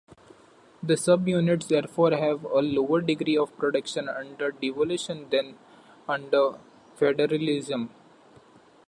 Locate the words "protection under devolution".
3.55-5.29